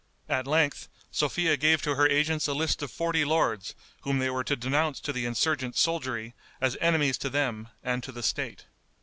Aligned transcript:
At 0.27 0.47
length 0.47 0.89
Sophia 1.11 1.55
gave 1.57 1.83
to 1.83 1.93
her 1.93 2.07
agents 2.09 2.47
a 2.47 2.55
list 2.55 2.81
of 2.81 2.89
forty 2.89 3.23
lords 3.23 3.75
whom 4.01 4.17
they 4.17 4.31
were 4.31 4.43
to 4.43 4.55
denounce 4.55 4.99
to 5.01 5.13
the 5.13 5.27
insurgent 5.27 5.75
soldiery 5.75 6.33
as 6.59 6.75
enemies 6.81 7.19
to 7.19 7.29
them 7.29 7.67
and 7.83 8.01
to 8.01 8.11
the 8.11 8.23
State. 8.23 8.65